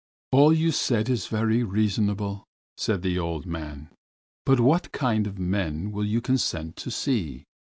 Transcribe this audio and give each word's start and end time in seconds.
"All 0.31 0.51
you 0.51 0.71
say 0.71 1.01
is 1.01 1.27
very 1.27 1.61
reasonable," 1.61 2.47
said 2.75 3.03
the 3.03 3.19
old 3.19 3.45
man, 3.45 3.89
"but 4.47 4.59
what 4.59 4.91
kind 4.91 5.27
of 5.27 5.37
men 5.37 5.91
will 5.91 6.05
you 6.07 6.21
consent 6.21 6.75
to 6.77 6.89
see? 6.89 7.45